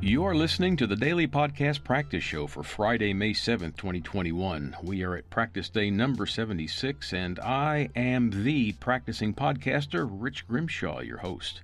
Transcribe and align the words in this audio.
You're 0.00 0.36
listening 0.36 0.76
to 0.76 0.86
the 0.86 0.94
Daily 0.94 1.26
Podcast 1.26 1.82
Practice 1.82 2.22
Show 2.22 2.46
for 2.46 2.62
Friday, 2.62 3.12
May 3.12 3.32
7th, 3.32 3.76
2021. 3.76 4.76
We 4.80 5.02
are 5.02 5.16
at 5.16 5.28
practice 5.28 5.68
day 5.68 5.90
number 5.90 6.24
76, 6.24 7.12
and 7.12 7.40
I 7.40 7.88
am 7.96 8.44
the 8.44 8.72
practicing 8.74 9.34
podcaster, 9.34 10.08
Rich 10.08 10.46
Grimshaw, 10.46 11.00
your 11.00 11.18
host. 11.18 11.62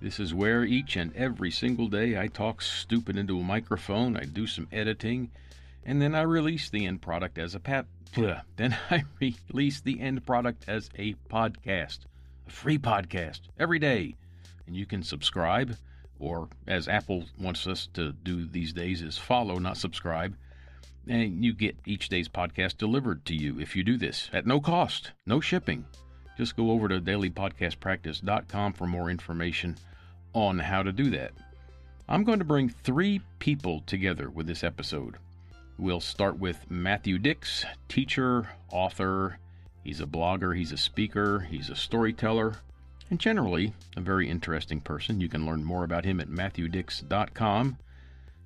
This 0.00 0.18
is 0.18 0.34
where 0.34 0.64
each 0.64 0.96
and 0.96 1.14
every 1.14 1.52
single 1.52 1.86
day 1.86 2.18
I 2.18 2.26
talk 2.26 2.60
stupid 2.60 3.16
into 3.16 3.38
a 3.38 3.44
microphone, 3.44 4.16
I 4.16 4.24
do 4.24 4.48
some 4.48 4.66
editing, 4.72 5.30
and 5.84 6.02
then 6.02 6.12
I 6.12 6.22
release 6.22 6.68
the 6.68 6.86
end 6.86 7.02
product 7.02 7.38
as 7.38 7.54
a 7.54 7.60
pat. 7.60 7.86
Then 8.56 8.76
I 8.90 9.04
release 9.20 9.80
the 9.80 10.00
end 10.00 10.26
product 10.26 10.64
as 10.66 10.90
a 10.98 11.14
podcast, 11.30 12.00
a 12.48 12.50
free 12.50 12.78
podcast, 12.78 13.42
every 13.60 13.78
day. 13.78 14.16
And 14.66 14.74
you 14.74 14.86
can 14.86 15.04
subscribe 15.04 15.76
or 16.18 16.48
as 16.66 16.88
Apple 16.88 17.24
wants 17.38 17.66
us 17.66 17.88
to 17.94 18.12
do 18.12 18.46
these 18.46 18.72
days, 18.72 19.02
is 19.02 19.18
follow, 19.18 19.58
not 19.58 19.76
subscribe. 19.76 20.36
And 21.08 21.44
you 21.44 21.52
get 21.52 21.76
each 21.86 22.08
day's 22.08 22.28
podcast 22.28 22.78
delivered 22.78 23.24
to 23.26 23.34
you 23.34 23.60
if 23.60 23.76
you 23.76 23.84
do 23.84 23.96
this 23.96 24.28
at 24.32 24.46
no 24.46 24.60
cost, 24.60 25.12
no 25.24 25.40
shipping. 25.40 25.84
Just 26.36 26.56
go 26.56 26.70
over 26.70 26.88
to 26.88 27.00
dailypodcastpractice.com 27.00 28.72
for 28.72 28.86
more 28.86 29.10
information 29.10 29.76
on 30.34 30.58
how 30.58 30.82
to 30.82 30.92
do 30.92 31.10
that. 31.10 31.32
I'm 32.08 32.24
going 32.24 32.38
to 32.38 32.44
bring 32.44 32.68
three 32.68 33.20
people 33.38 33.82
together 33.86 34.28
with 34.30 34.46
this 34.46 34.62
episode. 34.62 35.16
We'll 35.78 36.00
start 36.00 36.38
with 36.38 36.70
Matthew 36.70 37.18
Dicks, 37.18 37.64
teacher, 37.88 38.48
author. 38.70 39.38
He's 39.82 40.00
a 40.00 40.06
blogger, 40.06 40.56
he's 40.56 40.72
a 40.72 40.76
speaker, 40.76 41.40
he's 41.40 41.70
a 41.70 41.76
storyteller, 41.76 42.56
and 43.10 43.18
generally 43.18 43.72
a 43.96 44.00
very 44.00 44.28
interesting 44.28 44.80
person. 44.80 45.20
You 45.20 45.28
can 45.28 45.46
learn 45.46 45.64
more 45.64 45.84
about 45.84 46.04
him 46.04 46.20
at 46.20 46.28
matthewdicks.com. 46.28 47.78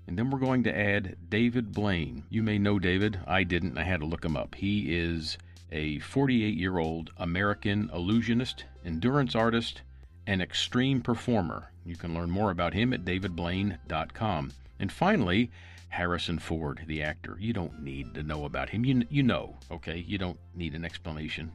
And 0.07 0.19
then 0.19 0.31
we're 0.31 0.39
going 0.39 0.65
to 0.65 0.77
add 0.77 1.17
David 1.29 1.73
Blaine. 1.73 2.25
You 2.31 2.43
may 2.43 2.59
know 2.59 2.79
David. 2.79 3.21
I 3.27 3.45
didn't. 3.45 3.79
I 3.79 3.85
had 3.85 4.01
to 4.01 4.07
look 4.07 4.25
him 4.25 4.37
up. 4.37 4.57
He 4.57 4.97
is 4.97 5.39
a 5.71 6.01
48 6.01 6.57
year 6.57 6.79
old 6.79 7.11
American 7.17 7.91
illusionist, 7.95 8.65
endurance 8.85 9.35
artist, 9.35 9.83
and 10.27 10.43
extreme 10.43 11.01
performer. 11.01 11.71
You 11.85 11.97
can 11.97 12.15
learn 12.15 12.31
more 12.31 12.51
about 12.51 12.75
him 12.75 12.93
at 12.93 13.05
davidblaine.com. 13.05 14.53
And 14.79 14.93
finally, 14.93 15.51
Harrison 15.91 16.39
Ford, 16.39 16.83
the 16.87 17.03
actor. 17.03 17.37
You 17.41 17.53
don't 17.53 17.83
need 17.83 18.15
to 18.15 18.23
know 18.23 18.45
about 18.45 18.71
him. 18.71 18.85
You, 18.85 19.05
you 19.11 19.23
know, 19.23 19.57
okay? 19.71 20.05
You 20.07 20.19
don't 20.19 20.39
need 20.55 20.75
an 20.75 20.85
explanation. 20.85 21.53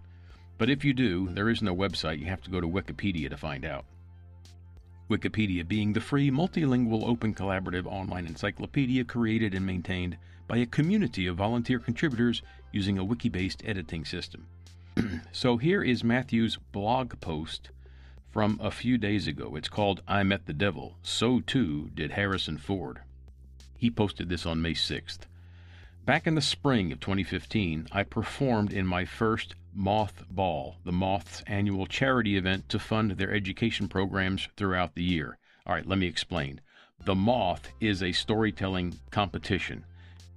But 0.57 0.69
if 0.69 0.85
you 0.85 0.93
do, 0.93 1.29
there 1.29 1.49
is 1.49 1.61
no 1.61 1.75
website. 1.75 2.19
You 2.19 2.27
have 2.27 2.41
to 2.43 2.49
go 2.49 2.61
to 2.61 2.67
Wikipedia 2.67 3.29
to 3.29 3.37
find 3.37 3.65
out. 3.65 3.85
Wikipedia 5.09 5.67
being 5.67 5.93
the 5.93 6.01
free, 6.01 6.31
multilingual, 6.31 7.07
open, 7.07 7.35
collaborative 7.35 7.85
online 7.85 8.25
encyclopedia 8.25 9.03
created 9.03 9.53
and 9.53 9.65
maintained 9.65 10.17
by 10.47 10.57
a 10.57 10.65
community 10.65 11.27
of 11.27 11.37
volunteer 11.37 11.79
contributors 11.79 12.41
using 12.71 12.97
a 12.97 13.03
wiki 13.03 13.29
based 13.29 13.61
editing 13.65 14.05
system. 14.05 14.47
so 15.31 15.57
here 15.57 15.83
is 15.83 16.03
Matthew's 16.03 16.57
blog 16.71 17.19
post 17.19 17.69
from 18.31 18.59
a 18.61 18.71
few 18.71 18.97
days 18.97 19.27
ago. 19.27 19.55
It's 19.55 19.69
called 19.69 20.01
I 20.07 20.23
Met 20.23 20.45
the 20.45 20.53
Devil. 20.53 20.97
So 21.03 21.39
too 21.39 21.91
did 21.93 22.11
Harrison 22.11 22.57
Ford. 22.57 23.01
He 23.77 23.91
posted 23.91 24.29
this 24.29 24.45
on 24.45 24.61
May 24.61 24.73
6th. 24.73 25.19
Back 26.05 26.27
in 26.27 26.35
the 26.35 26.41
spring 26.41 26.91
of 26.91 26.99
2015, 26.99 27.87
I 27.91 28.03
performed 28.03 28.71
in 28.71 28.85
my 28.85 29.05
first 29.05 29.55
Moth 29.73 30.23
Ball, 30.29 30.75
the 30.85 30.91
Moth's 30.91 31.41
annual 31.47 31.87
charity 31.87 32.37
event 32.37 32.69
to 32.69 32.77
fund 32.77 33.11
their 33.11 33.33
education 33.33 33.87
programs 33.87 34.47
throughout 34.55 34.93
the 34.93 35.01
year. 35.01 35.39
All 35.65 35.73
right, 35.73 35.87
let 35.87 35.97
me 35.97 36.05
explain. 36.05 36.61
The 37.03 37.15
Moth 37.15 37.69
is 37.81 38.03
a 38.03 38.11
storytelling 38.11 38.99
competition, 39.09 39.83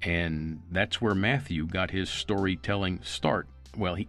and 0.00 0.62
that's 0.70 1.02
where 1.02 1.14
Matthew 1.14 1.66
got 1.66 1.90
his 1.90 2.08
storytelling 2.08 3.00
start. 3.02 3.46
Well, 3.76 3.96
he 3.96 4.08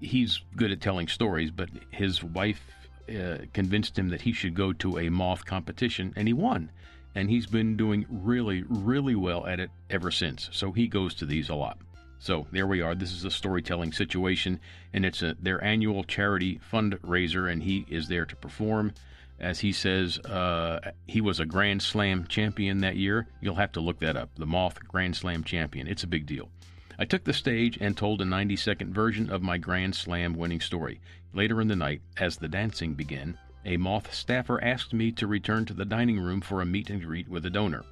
he's 0.00 0.40
good 0.56 0.72
at 0.72 0.80
telling 0.80 1.08
stories, 1.08 1.50
but 1.50 1.68
his 1.90 2.24
wife 2.24 2.62
uh, 3.10 3.38
convinced 3.52 3.98
him 3.98 4.08
that 4.08 4.22
he 4.22 4.32
should 4.32 4.54
go 4.54 4.72
to 4.72 5.00
a 5.00 5.10
moth 5.10 5.44
competition, 5.44 6.14
and 6.16 6.26
he 6.26 6.32
won 6.32 6.70
and 7.16 7.30
he's 7.30 7.46
been 7.46 7.76
doing 7.78 8.04
really, 8.10 8.62
really 8.68 9.14
well 9.14 9.46
at 9.46 9.58
it 9.58 9.70
ever 9.88 10.10
since. 10.10 10.50
So 10.52 10.70
he 10.70 10.86
goes 10.86 11.14
to 11.14 11.26
these 11.26 11.48
a 11.48 11.54
lot. 11.54 11.78
So 12.18 12.46
there 12.52 12.66
we 12.66 12.82
are. 12.82 12.94
This 12.94 13.12
is 13.12 13.24
a 13.24 13.30
storytelling 13.30 13.92
situation, 13.92 14.60
and 14.92 15.04
it's 15.04 15.22
a, 15.22 15.34
their 15.40 15.62
annual 15.64 16.04
charity 16.04 16.60
fundraiser, 16.70 17.50
and 17.50 17.62
he 17.62 17.86
is 17.88 18.08
there 18.08 18.26
to 18.26 18.36
perform. 18.36 18.92
As 19.40 19.60
he 19.60 19.72
says, 19.72 20.18
uh, 20.18 20.92
he 21.06 21.22
was 21.22 21.40
a 21.40 21.46
Grand 21.46 21.82
Slam 21.82 22.26
champion 22.26 22.78
that 22.78 22.96
year. 22.96 23.26
You'll 23.40 23.54
have 23.54 23.72
to 23.72 23.80
look 23.80 23.98
that 24.00 24.16
up. 24.16 24.30
The 24.36 24.46
Moth 24.46 24.78
Grand 24.86 25.16
Slam 25.16 25.42
champion. 25.42 25.86
It's 25.86 26.04
a 26.04 26.08
big 26.08 26.26
deal. 26.26 26.50
I 26.98 27.06
took 27.06 27.24
the 27.24 27.32
stage 27.32 27.78
and 27.80 27.96
told 27.96 28.20
a 28.20 28.26
90 28.26 28.56
second 28.56 28.94
version 28.94 29.30
of 29.30 29.42
my 29.42 29.56
Grand 29.56 29.94
Slam 29.94 30.34
winning 30.34 30.60
story. 30.60 31.00
Later 31.32 31.62
in 31.62 31.68
the 31.68 31.76
night, 31.76 32.02
as 32.18 32.36
the 32.36 32.48
dancing 32.48 32.92
began, 32.92 33.38
a 33.66 33.76
Moth 33.76 34.14
staffer 34.14 34.62
asked 34.62 34.94
me 34.94 35.10
to 35.12 35.26
return 35.26 35.64
to 35.66 35.74
the 35.74 35.84
dining 35.84 36.20
room 36.20 36.40
for 36.40 36.62
a 36.62 36.64
meet 36.64 36.88
and 36.88 37.02
greet 37.02 37.28
with 37.28 37.44
a 37.44 37.50
donor. 37.50 37.84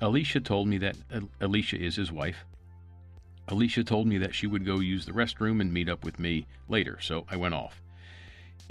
Alicia 0.00 0.40
told 0.40 0.66
me 0.66 0.78
that 0.78 0.96
uh, 1.12 1.20
Alicia 1.40 1.78
is 1.78 1.96
his 1.96 2.10
wife. 2.10 2.44
Alicia 3.46 3.84
told 3.84 4.06
me 4.06 4.16
that 4.16 4.34
she 4.34 4.46
would 4.46 4.64
go 4.64 4.80
use 4.80 5.04
the 5.04 5.12
restroom 5.12 5.60
and 5.60 5.72
meet 5.72 5.88
up 5.88 6.04
with 6.04 6.18
me 6.18 6.46
later, 6.68 6.98
so 7.00 7.26
I 7.30 7.36
went 7.36 7.54
off. 7.54 7.82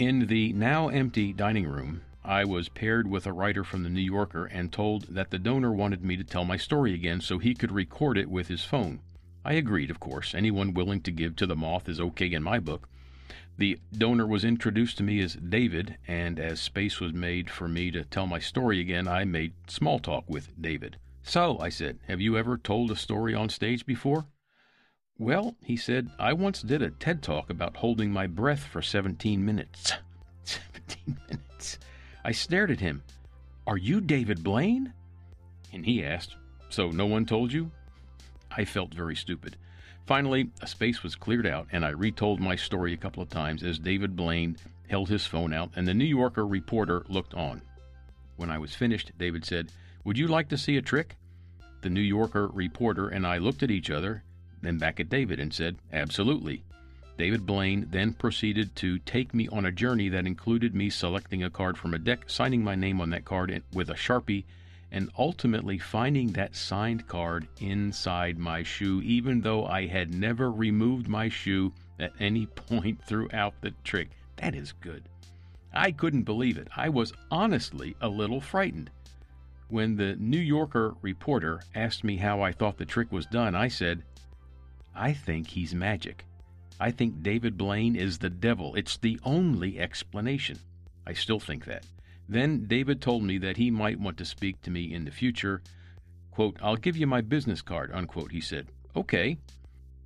In 0.00 0.26
the 0.26 0.52
now 0.52 0.88
empty 0.88 1.32
dining 1.32 1.68
room, 1.68 2.02
I 2.24 2.44
was 2.44 2.68
paired 2.68 3.08
with 3.08 3.26
a 3.26 3.32
writer 3.32 3.62
from 3.62 3.84
the 3.84 3.90
New 3.90 4.00
Yorker 4.00 4.46
and 4.46 4.72
told 4.72 5.14
that 5.14 5.30
the 5.30 5.38
donor 5.38 5.72
wanted 5.72 6.02
me 6.02 6.16
to 6.16 6.24
tell 6.24 6.44
my 6.44 6.56
story 6.56 6.94
again 6.94 7.20
so 7.20 7.38
he 7.38 7.54
could 7.54 7.70
record 7.70 8.18
it 8.18 8.28
with 8.28 8.48
his 8.48 8.64
phone. 8.64 9.00
I 9.44 9.52
agreed, 9.52 9.90
of 9.90 10.00
course. 10.00 10.34
Anyone 10.34 10.74
willing 10.74 11.00
to 11.02 11.12
give 11.12 11.36
to 11.36 11.46
the 11.46 11.56
moth 11.56 11.88
is 11.88 12.00
okay 12.00 12.32
in 12.32 12.42
my 12.42 12.58
book. 12.58 12.88
The 13.60 13.78
donor 13.92 14.26
was 14.26 14.42
introduced 14.42 14.96
to 14.96 15.02
me 15.02 15.20
as 15.20 15.34
David, 15.34 15.98
and 16.08 16.40
as 16.40 16.62
space 16.62 16.98
was 16.98 17.12
made 17.12 17.50
for 17.50 17.68
me 17.68 17.90
to 17.90 18.04
tell 18.04 18.26
my 18.26 18.38
story 18.38 18.80
again, 18.80 19.06
I 19.06 19.26
made 19.26 19.52
small 19.68 19.98
talk 19.98 20.24
with 20.26 20.58
David. 20.58 20.96
So, 21.22 21.58
I 21.58 21.68
said, 21.68 21.98
have 22.08 22.22
you 22.22 22.38
ever 22.38 22.56
told 22.56 22.90
a 22.90 22.96
story 22.96 23.34
on 23.34 23.50
stage 23.50 23.84
before? 23.84 24.24
Well, 25.18 25.56
he 25.62 25.76
said, 25.76 26.08
I 26.18 26.32
once 26.32 26.62
did 26.62 26.80
a 26.80 26.88
TED 26.88 27.22
talk 27.22 27.50
about 27.50 27.76
holding 27.76 28.10
my 28.10 28.26
breath 28.26 28.64
for 28.64 28.80
17 28.80 29.44
minutes. 29.44 29.92
17 30.44 31.18
minutes. 31.28 31.78
I 32.24 32.32
stared 32.32 32.70
at 32.70 32.80
him. 32.80 33.02
Are 33.66 33.76
you 33.76 34.00
David 34.00 34.42
Blaine? 34.42 34.94
And 35.70 35.84
he 35.84 36.02
asked, 36.02 36.34
So 36.70 36.88
no 36.88 37.04
one 37.04 37.26
told 37.26 37.52
you? 37.52 37.70
I 38.50 38.64
felt 38.64 38.94
very 38.94 39.16
stupid. 39.16 39.58
Finally, 40.06 40.50
a 40.60 40.66
space 40.66 41.02
was 41.02 41.14
cleared 41.14 41.46
out, 41.46 41.68
and 41.70 41.84
I 41.84 41.90
retold 41.90 42.40
my 42.40 42.56
story 42.56 42.92
a 42.92 42.96
couple 42.96 43.22
of 43.22 43.28
times 43.28 43.62
as 43.62 43.78
David 43.78 44.16
Blaine 44.16 44.56
held 44.88 45.08
his 45.08 45.24
phone 45.24 45.52
out 45.52 45.70
and 45.76 45.86
the 45.86 45.94
New 45.94 46.04
Yorker 46.04 46.46
reporter 46.46 47.04
looked 47.08 47.32
on. 47.34 47.62
When 48.36 48.50
I 48.50 48.58
was 48.58 48.74
finished, 48.74 49.12
David 49.18 49.44
said, 49.44 49.70
Would 50.04 50.18
you 50.18 50.26
like 50.26 50.48
to 50.48 50.58
see 50.58 50.76
a 50.76 50.82
trick? 50.82 51.16
The 51.82 51.90
New 51.90 52.00
Yorker 52.00 52.48
reporter 52.48 53.08
and 53.08 53.26
I 53.26 53.38
looked 53.38 53.62
at 53.62 53.70
each 53.70 53.90
other, 53.90 54.24
then 54.62 54.78
back 54.78 54.98
at 54.98 55.08
David, 55.08 55.38
and 55.38 55.54
said, 55.54 55.76
Absolutely. 55.92 56.64
David 57.16 57.46
Blaine 57.46 57.86
then 57.90 58.14
proceeded 58.14 58.74
to 58.76 58.98
take 58.98 59.34
me 59.34 59.46
on 59.48 59.66
a 59.66 59.72
journey 59.72 60.08
that 60.08 60.26
included 60.26 60.74
me 60.74 60.90
selecting 60.90 61.44
a 61.44 61.50
card 61.50 61.76
from 61.76 61.94
a 61.94 61.98
deck, 61.98 62.24
signing 62.26 62.64
my 62.64 62.74
name 62.74 63.00
on 63.00 63.10
that 63.10 63.26
card 63.26 63.62
with 63.72 63.90
a 63.90 63.94
sharpie, 63.94 64.44
and 64.92 65.10
ultimately 65.18 65.78
finding 65.78 66.32
that 66.32 66.56
signed 66.56 67.06
card 67.06 67.46
inside 67.60 68.38
my 68.38 68.62
shoe, 68.62 69.00
even 69.02 69.40
though 69.40 69.64
I 69.66 69.86
had 69.86 70.12
never 70.12 70.50
removed 70.50 71.08
my 71.08 71.28
shoe 71.28 71.72
at 71.98 72.12
any 72.18 72.46
point 72.68 73.02
throughout 73.02 73.54
the 73.60 73.72
trick. 73.84 74.10
That 74.36 74.54
is 74.54 74.72
good. 74.72 75.04
I 75.72 75.92
couldn't 75.92 76.22
believe 76.22 76.58
it. 76.58 76.68
I 76.76 76.88
was 76.88 77.12
honestly 77.30 77.94
a 78.00 78.08
little 78.08 78.40
frightened. 78.40 78.90
When 79.68 79.94
the 79.94 80.16
New 80.16 80.40
Yorker 80.40 80.96
reporter 81.00 81.60
asked 81.74 82.02
me 82.02 82.16
how 82.16 82.42
I 82.42 82.50
thought 82.50 82.76
the 82.76 82.84
trick 82.84 83.12
was 83.12 83.26
done, 83.26 83.54
I 83.54 83.68
said, 83.68 84.02
I 84.96 85.12
think 85.12 85.46
he's 85.46 85.74
magic. 85.74 86.24
I 86.80 86.90
think 86.90 87.22
David 87.22 87.56
Blaine 87.56 87.94
is 87.94 88.18
the 88.18 88.30
devil. 88.30 88.74
It's 88.74 88.96
the 88.96 89.20
only 89.22 89.78
explanation. 89.78 90.58
I 91.06 91.12
still 91.12 91.38
think 91.38 91.66
that. 91.66 91.84
Then 92.30 92.66
David 92.66 93.00
told 93.00 93.24
me 93.24 93.38
that 93.38 93.56
he 93.56 93.72
might 93.72 93.98
want 93.98 94.16
to 94.18 94.24
speak 94.24 94.62
to 94.62 94.70
me 94.70 94.94
in 94.94 95.04
the 95.04 95.10
future. 95.10 95.62
Quote, 96.30 96.56
I'll 96.62 96.76
give 96.76 96.96
you 96.96 97.08
my 97.08 97.22
business 97.22 97.60
card, 97.60 97.90
unquote, 97.92 98.30
he 98.30 98.40
said. 98.40 98.68
Okay. 98.94 99.36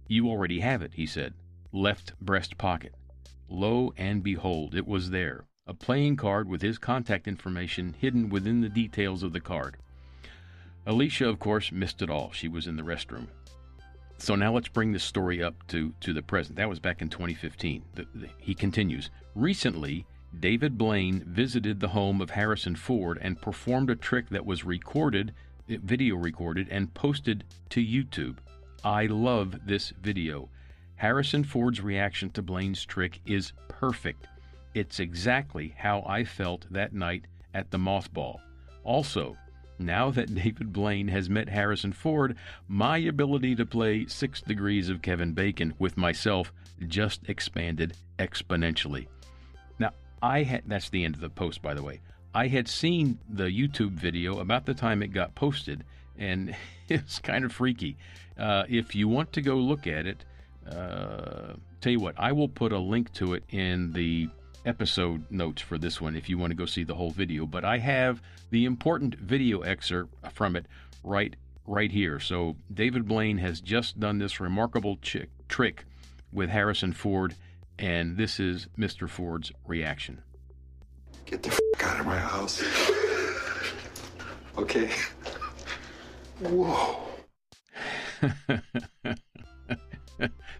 You 0.09 0.29
already 0.29 0.61
have 0.61 0.81
it, 0.81 0.95
he 0.95 1.05
said. 1.05 1.35
Left 1.71 2.19
breast 2.21 2.57
pocket. 2.57 2.95
Lo 3.51 3.93
and 3.99 4.23
behold, 4.23 4.75
it 4.75 4.87
was 4.87 5.11
there. 5.11 5.45
A 5.67 5.75
playing 5.75 6.17
card 6.17 6.49
with 6.49 6.63
his 6.63 6.79
contact 6.79 7.29
information 7.29 7.95
hidden 8.01 8.31
within 8.31 8.63
the 8.63 8.71
details 8.71 9.23
of 9.23 9.35
the 9.35 9.41
card. 9.41 9.77
Alicia, 10.87 11.29
of 11.29 11.39
course, 11.39 11.73
missed 11.73 12.01
it 12.01 12.09
all. 12.09 12.33
She 12.33 12.49
was 12.49 12.67
in 12.67 12.77
the 12.77 12.83
restroom. 12.83 13.27
So 14.17 14.35
now 14.35 14.55
let's 14.55 14.69
bring 14.69 14.93
this 14.93 15.05
story 15.05 15.43
up 15.43 15.55
to, 15.69 15.93
to 16.01 16.15
the 16.15 16.23
present. 16.23 16.57
That 16.57 16.71
was 16.71 16.81
back 16.81 17.03
in 17.03 17.11
2015. 17.11 17.83
The, 17.95 18.07
the, 18.15 18.29
he 18.39 18.55
continues 18.55 19.11
Recently, 19.35 20.07
David 20.41 20.77
Blaine 20.79 21.23
visited 21.27 21.81
the 21.81 21.89
home 21.89 22.21
of 22.21 22.31
Harrison 22.31 22.77
Ford 22.77 23.19
and 23.21 23.41
performed 23.41 23.91
a 23.91 23.97
trick 23.97 24.29
that 24.31 24.47
was 24.47 24.65
recorded, 24.65 25.33
video 25.69 26.17
recorded, 26.17 26.69
and 26.71 26.93
posted 26.95 27.45
to 27.71 27.81
YouTube. 27.81 28.37
I 28.83 29.07
love 29.07 29.67
this 29.67 29.93
video. 30.01 30.49
Harrison 30.97 31.45
Ford's 31.45 31.81
reaction 31.81 32.31
to 32.31 32.43
Blaine's 32.43 32.85
trick 32.85 33.21
is 33.27 33.53
perfect. 33.69 34.27
It's 34.75 35.01
exactly 35.01 35.75
how 35.77 36.05
I 36.07 36.25
felt 36.25 36.67
that 36.71 36.93
night 36.93 37.27
at 37.53 37.71
the 37.71 37.79
Mothball. 37.79 38.39
Also, 38.83 39.37
now 39.79 40.11
that 40.11 40.35
David 40.35 40.73
Blaine 40.73 41.09
has 41.09 41.31
met 41.31 41.49
Harrison 41.49 41.93
Ford, 41.93 42.37
my 42.69 42.99
ability 42.99 43.55
to 43.57 43.67
play 43.67 44.07
Six 44.07 44.41
Degrees 44.43 44.89
of 44.89 45.03
Kevin 45.03 45.33
Bacon 45.33 45.75
with 45.79 45.97
myself 45.97 46.53
just 46.87 47.29
expanded 47.29 47.97
exponentially. 48.19 49.07
I 50.23 50.43
had 50.43 50.63
that's 50.67 50.91
the 50.91 51.05
end 51.05 51.15
of 51.15 51.21
the 51.21 51.31
post, 51.31 51.63
by 51.63 51.75
the 51.75 51.83
way. 51.83 52.01
I 52.35 52.49
had 52.49 52.69
seen 52.69 53.19
the 53.29 53.45
YouTube 53.45 53.93
video 53.93 54.41
about 54.41 54.67
the 54.67 54.75
time 54.75 55.03
it 55.03 55.09
got 55.09 55.35
posted, 55.35 55.85
and 56.19 56.55
it's 56.89 57.19
kind 57.19 57.45
of 57.45 57.53
freaky. 57.53 57.97
Uh, 58.39 58.65
if 58.69 58.95
you 58.95 59.09
want 59.09 59.33
to 59.35 59.43
go 59.43 59.57
look 59.57 59.87
at 59.87 60.07
it, 60.07 60.25
uh, 60.69 61.55
tell 61.81 61.93
you 61.93 62.01
what, 62.01 62.15
I 62.19 62.33
will 62.33 62.49
put 62.49 62.73
a 62.73 62.79
link 62.79 63.13
to 63.15 63.35
it 63.35 63.45
in 63.51 63.93
the 63.93 64.29
episode 64.67 65.31
notes 65.31 65.61
for 65.61 65.77
this 65.77 66.01
one 66.01 66.17
if 66.17 66.29
you 66.29 66.39
want 66.39 66.51
to 66.51 66.57
go 66.57 66.67
see 66.67 66.85
the 66.85 66.95
whole 66.95 67.11
video. 67.11 67.47
But 67.47 67.65
I 67.65 67.79
have 67.79 68.23
the 68.51 68.65
important 68.65 69.15
video 69.17 69.61
excerpt 69.61 70.15
from 70.33 70.57
it 70.57 70.67
right 71.03 71.37
right 71.67 71.91
here. 71.91 72.21
So 72.21 72.57
David 72.73 73.07
Blaine 73.09 73.39
has 73.39 73.61
just 73.61 73.99
done 73.99 74.19
this 74.19 74.41
remarkable 74.41 74.99
trick 75.49 75.85
with 76.33 76.51
Harrison 76.51 76.93
Ford, 76.93 77.35
and 77.79 78.17
this 78.17 78.39
is 78.41 78.69
Mr. 78.79 79.09
Ford's 79.09 79.53
reaction. 79.67 80.23
Get 81.27 81.43
the 81.43 81.51
f- 81.51 81.61
out 81.85 82.01
of 82.01 82.07
my 82.07 82.19
house. 82.19 82.63
okay. 84.59 84.91
Whoa. 86.41 87.01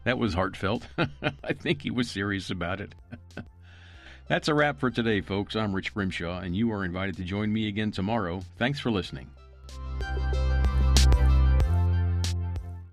that 0.05 0.19
was 0.19 0.35
heartfelt. 0.35 0.87
I 0.99 1.53
think 1.53 1.83
he 1.83 1.91
was 1.91 2.11
serious 2.11 2.51
about 2.51 2.81
it. 2.81 2.95
That's 4.29 4.49
a 4.49 4.55
wrap 4.55 4.81
for 4.81 4.91
today, 4.91 5.21
folks. 5.21 5.55
I'm 5.55 5.75
Rich 5.75 5.93
Grimshaw, 5.93 6.41
and 6.41 6.57
you 6.57 6.73
are 6.73 6.85
invited 6.85 7.17
to 7.19 7.25
join 7.25 7.53
me 7.53 7.69
again 7.69 7.91
tomorrow. 7.91 8.41
Thanks 8.59 8.81
for 8.81 8.91
listening. 8.91 9.29